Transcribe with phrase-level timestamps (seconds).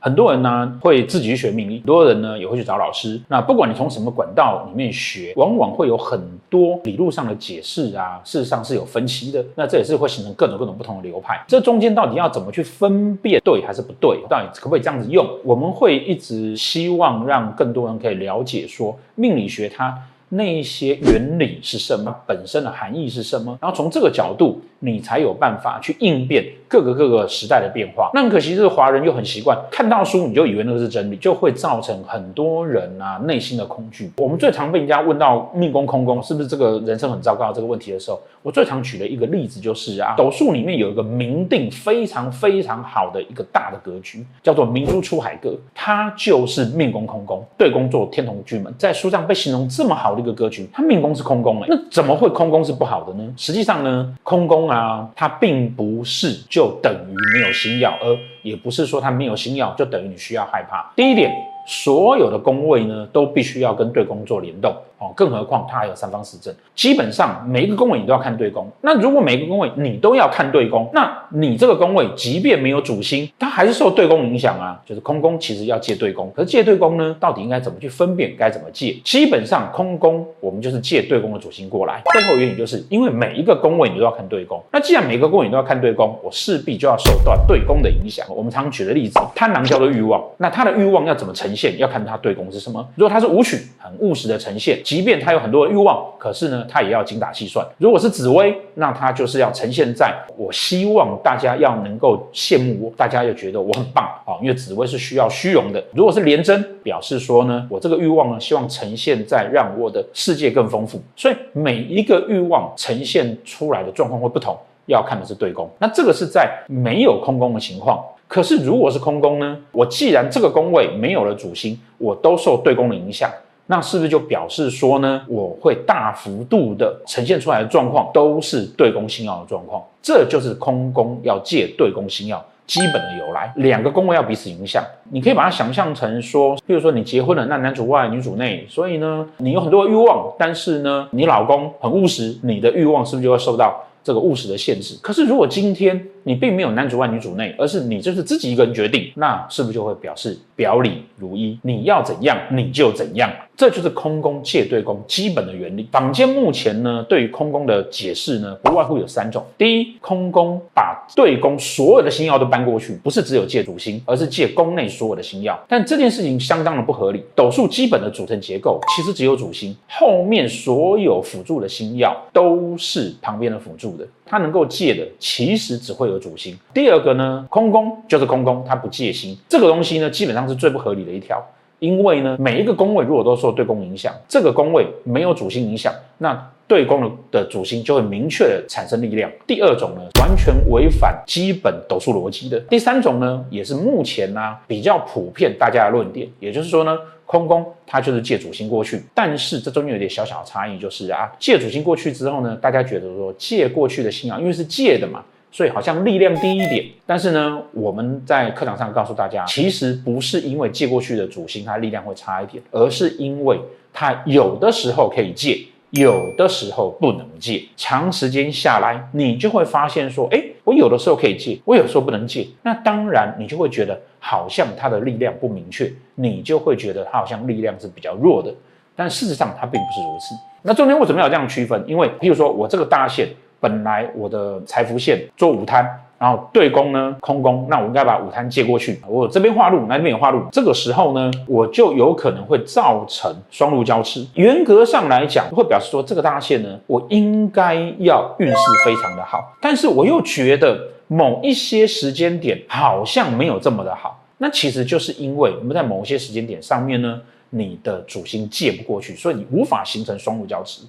[0.00, 3.20] 很多人呢会自己去学命理，很多人呢也会去找老师。
[3.28, 9.44] 那不管你从什么管道里面学，往往会有很多理路上的解释啊，事实上是有分歧的。
[9.54, 11.44] 那这也是会形成各种各种不同的流派。
[11.46, 14.18] 这中间到底要怎么去分辨对还是不对？
[14.28, 15.28] 到底可不可以这样子用？
[15.44, 19.96] 我们会一直希望让更多人可以了解说命理学它。
[20.32, 22.14] 那一些原理是什么？
[22.24, 23.58] 本身的含义是什么？
[23.60, 28.10] 然后从这个角度，你才有办法去应变各个各个时代的变化。
[28.14, 34.12] 那很可惜，这个华人又很习惯看到书你就以为那个是真理，就会造成很多人啊内心的恐惧。
[34.18, 50.20] 我们最常被人家问到命宫空宫是不是这个人生很糟糕这个问题的时候，我最常举的一个例子就是啊，斗数里面有一个明定非常非常好的一个大的格局，叫做明珠出海格，它就是命宫空宫，对宫坐天同巨门，在书上被形容这么好的。
[50.20, 53.26] 一个格局，它命宫是空宫哎，那怎么会空宫是不好的呢？
[53.38, 60.90] 实际上呢，空宫啊，它并不是就等于没有星曜，而也不是说它没有星曜就等于你需要害怕。
[60.94, 61.30] 第一点，
[61.66, 64.74] 所有的宫位呢，都必须要跟对宫做联动。
[65.00, 68.70] 哦，更何况它还有三方四正，基本上每一个宫位你都要看对宫。
[68.82, 74.78] 那如果每一个宫位你都要看对宫，那你这个宫位即便没有主星，它还是受对宫影响啊。
[74.84, 78.36] 就是空宫其实要借对宫，可是借对宫呢，到底应该怎么去分辨？
[78.36, 78.92] 该怎么借？
[79.02, 82.02] 基本上空宫我们就是借对宫的主星过来。
[82.12, 84.62] 背后原因就是因为每一个宫位你都要看对宫。
[84.70, 88.26] 那既然每个宫位你都要看对宫，我势必就要受到对宫的影响。
[88.28, 91.78] 我们常举的例子，贪狼叫做欲望，那他的欲望要怎么呈现？
[91.78, 92.86] 要看他对宫是什么。
[92.96, 94.78] 如果他是武曲，很务实的呈现。
[94.90, 97.64] 即便他有很多的欲望，可是呢，他也要精打细算。
[97.78, 105.80] 如果是紫薇，那他就是要呈现在我希望大家要能够羡慕我，大家又觉得我很棒啊，因为紫薇是需要虚荣的。
[105.94, 111.00] 如果是廉贞，表示说呢，我这个欲望呢，希望呈现在让我的世界更丰富。
[111.14, 115.70] 所以每一个欲望呈现出来的状况会不同，要看的是对宫。
[115.78, 118.04] 那这个是在没有空宫的情况。
[118.26, 123.30] 可是如果是空宫呢，我既然这个宫位没有了主星，我都受对宫的影响。
[123.70, 129.80] 那是不是就表示说呢，我会大幅度的呈现出来的状况都是对宫星曜的状况？
[130.02, 133.52] 这就是空宫要借对宫星曜基本的由来。
[133.54, 134.82] 两个宫位要彼此影响，
[135.12, 144.98] 你可以把它想象成说，比如说你结婚了，那男主外女主内，所以呢，你有很多欲望，但是呢，你老公很务实，你的欲望是不是就会受到这个务实的限制？
[145.00, 151.58] 可是如果今天你并没有男主外女主内，而是你就是自己一个人决定，那是不是就会表示表里如一？
[151.62, 153.32] 你要怎样你就怎样。
[153.56, 155.86] 这就是空宫借对宫基本的原理。
[155.90, 159.42] 坊间目前呢，对于空宫的解释呢，不外乎有三种。
[159.56, 165.58] 第一，空宫把对宫所有的星曜都搬过去，不是只有借主星，而是借宫内所有的星曜。
[165.66, 167.22] 但这件事情相当的不合理。
[167.34, 174.06] 斗数基本的组成结构其实只有主星，后面所有辅助的星曜都是旁边的辅助的。
[174.24, 176.56] 它能够借的其实只会有主星。
[176.72, 179.36] 第二个呢，空宫就是空宫，它不借星。
[179.48, 181.42] 这个东西呢，基本上是最不合理的一条。
[181.78, 189.32] 因为呢，每一个宫位如果都受对宫影响，这个宫位没有主星影响，那对宫的主星就会明确的产生力量。
[189.46, 192.60] 第二种呢，完全违反基本斗数逻辑的。
[192.68, 196.94] 第三种呢，也是目前呢、啊、比较普遍大家的论点，也就是说呢，
[197.24, 205.24] 空宫它就是借主星过去，但是这中间有点小小的差异，就是啊，借主星过去之后呢，大家觉得说借过去的星啊，因为是借的嘛。
[205.52, 213.60] 所以好像力量低一点，但是呢，我们在课堂上告诉大家，其实不是因为借过去的主星它力量会差一点，而是因为
[213.92, 215.58] 它有的时候可以借，
[215.90, 217.64] 有的时候不能借。
[217.76, 222.46] 长时间下来，你就会发现说，哎，我有的时候可以借，我有时候不能借。
[222.62, 228.54] 那当然，你就会觉得好像它的力量不明确，你就会觉得它好像力量是比较弱的。
[228.94, 230.34] 但事实上，它并不是如此。
[230.62, 231.82] 那中间为什么要这样区分？
[231.88, 233.26] 因为譬如说我这个大线。
[233.60, 235.84] 本来我的财福线做午摊，
[236.18, 239.00] 然后对宫呢空宫，那我应该把午摊借过去。
[239.06, 244.26] 我这边化禄，那边也化禄，这个时候呢，我就有可能会造成双路交驰。
[244.34, 254.16] 严格上来讲，会表示说这个大线呢，我应该要运势非常的好，但是我又觉得某一些时间点好像没有这么的好。
[254.38, 257.20] 那其实就是因为我们在某些时间点上面呢，
[257.50, 260.80] 你的主星借不过去，所以你无法形成双路交驰。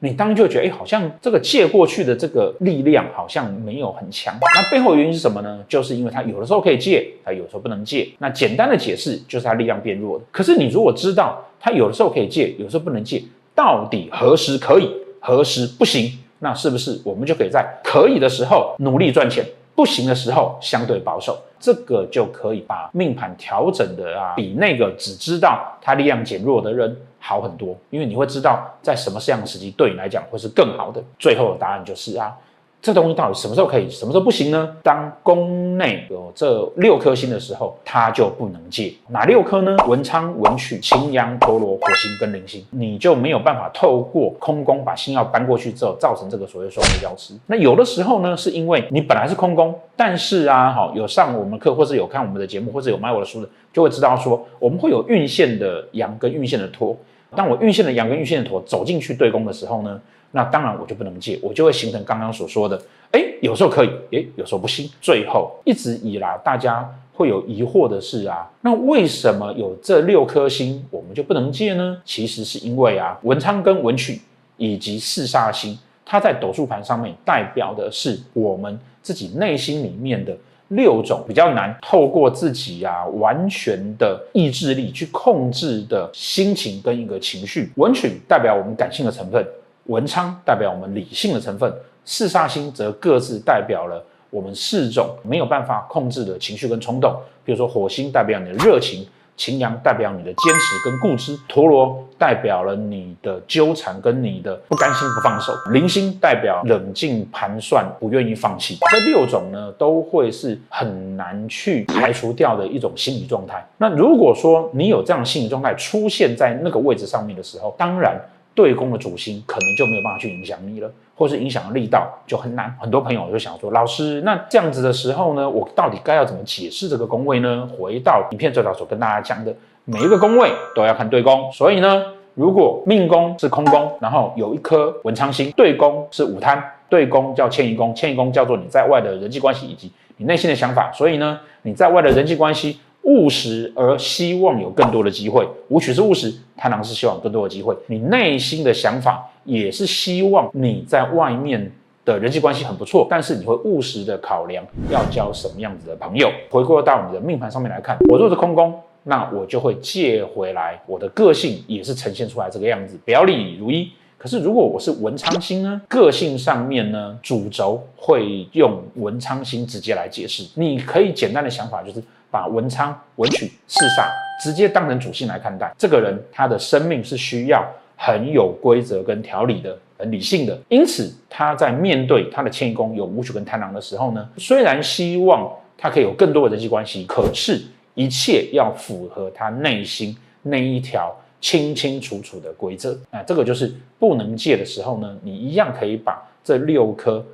[0.00, 4.34] 你当然就觉得，哎，好像这个借过去的这个力量好像没有很强。
[4.40, 5.64] 那背后原因是什么呢？
[5.66, 8.08] 就是因为它有的时候可以借，他有时候不能借。
[8.18, 10.24] 那简单的解释就是它力量变弱了。
[10.30, 13.22] 可是你如果知道它有的时候可以借，有时候不能借，
[13.54, 16.12] 到底何时可以，何时不行？
[16.40, 19.42] 那是不是我们就可以在可以的时候努力赚钱，
[19.74, 21.38] 不行的时候相对保守？
[21.58, 26.94] 这个就可以把命盘调整的啊，比那个只知道它力量减弱的人。
[27.26, 31.02] 好很多，因为你会知道在什么样的时机对你来讲会是更好的。
[31.18, 32.32] 最后的答案就是啊，
[32.80, 34.76] 这东西到底什么时候可以，什么时候不行呢？
[34.80, 38.94] 当宫内有这六颗星的时候，它就不能借。
[39.08, 39.76] 哪六颗呢？
[39.88, 47.34] 文昌、文曲、擎羊、陀罗、火星跟铃星，你就没有办法透过空宫把星曜搬过去之后，造成这个所谓双面交驰。
[47.46, 56.96] 那有的时候呢，是因为你本来是空宫，但是啊，好有上我们课，或是有看我们的节目，或者有买我的书的，就会知道说，我们会有运线的羊跟运线的陀。
[57.34, 60.00] 当我运线的羊跟运线的驼走进去对攻的时候呢，
[60.30, 62.80] 那当然我就不能借，我就会形成刚刚所说的，
[63.12, 64.88] 哎，有时候可以，哎，有时候不行。
[65.00, 72.00] 最后一直以来，大家会有疑惑的是啊，那为什么有这六颗星我们就不能借呢？
[72.04, 74.20] 其实是因为啊，文昌跟文曲
[74.56, 80.36] 以及四煞星，它在斗数盘上面代表的是我们自己内心里面的。
[80.68, 89.46] 六种比较难透过自己啊完全的意志力去控制的心情跟一个情绪，文曲代表我们感性的成分，
[89.84, 91.72] 文昌代表我们理性的成分，
[92.04, 97.14] 四煞星则各自代表了我们四种没有办法控制的情绪跟冲动，
[97.44, 99.06] 比如说火星代表你的热情。
[99.36, 108.78] 擎羊代表你的坚持跟固执，陀螺代表了你的纠缠跟你的不甘心不放手，零星代表冷静盘算不愿意放弃。
[108.90, 113.64] 这六种呢，都会是很难去排除掉的一种心理状态。
[113.78, 118.18] 那如果说你有这样的心理状态出现在那个位置上面的时候，当然。
[118.56, 122.74] 对宫的主星可能就没有办法去影响你了，或是影响的力道就很难。
[122.80, 127.68] 很多朋友就想说，老师，那这样子的时候呢，我到底该要怎么解释这个宫位呢？
[127.78, 129.54] 回到影片最早所跟大家讲的，
[129.84, 131.52] 每一个宫位都要看对宫。
[131.52, 132.02] 所以呢，
[132.34, 136.58] 如果命宫是空宫，然后有一颗文昌星，对宫是午贪，
[136.88, 140.90] 对宫叫迁移宫，迁移宫叫做你在外的人际关系以及你内心的想法。
[140.92, 142.80] 所以呢，你在外的人际关系。
[143.06, 147.72] 务实而希望有更多的机会，武曲是务实，贪狼是希望更多的机会。
[147.86, 151.70] 你内心的想法也是希望你在外面
[152.04, 156.28] 的人际关系很不错，但是你会务实的考量要交什么样子的朋友。
[156.50, 158.74] 回过到你的命盘上面来看，我若是空宫，
[159.04, 163.88] 那我就会借回来，我的个性也是呈现出来这个样子，表里如一。
[164.18, 165.80] 可是如果我是文昌星呢？
[165.86, 170.44] 个性上面呢，主轴会用文昌星直接来解释。
[170.54, 172.02] 你可以简单的想法就是。
[172.30, 174.08] 把文昌、文曲、四煞
[174.42, 180.58] 直接当成主星来看待，这个人他的生命是需要很有规则跟条理的，很理性的。
[180.68, 187.62] 因此，他在面对他的迁移宫有武曲跟贪狼的时候呢，虽然希望他可以有更多的人际关系，可是
[187.94, 192.98] 一切要符合他内心那一条清清楚楚的规则。
[193.10, 197.24] 那这个就是不能借的时候呢，你一样可以把这六颗。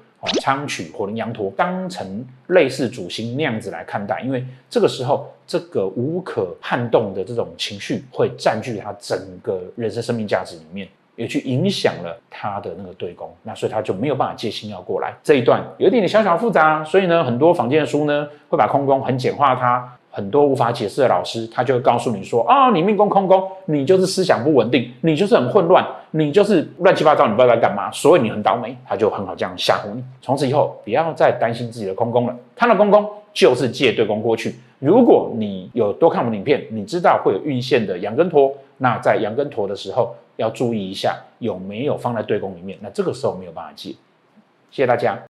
[0.41, 15.13] 昌曲、火灵、羊驼当成类似主星那样子来看待，因为这个时候这个无可撼动的这种情绪会占据他整个人生生命价值里面，也去影响了他的那个对宫，那所以他就没有办法借星曜过来。
[15.23, 19.97] 这一段有一点点小小复杂，所以呢，很多坊间的书呢会把空宫很简化它。
[20.15, 28.77] 很多无法解释的老师，他就会告诉你说：啊，你命宫空宫，你就是思想不稳定，你就是很混乱，你就是乱七八糟，你不知道在干嘛，所以你很倒霉。
[28.87, 30.05] 他就很好这样吓唬你。
[30.21, 34.55] 从此以后，不要再担心自己的空宫了，看到空宫就是借对宫过去。
[34.79, 43.91] 如果你有多看我们影片，你知道会有运线的羊跟陀，那在羊跟陀的时候要注意一下有没有放在对宫里面，那这个时候没有办法借。
[44.71, 45.32] 谢谢大家。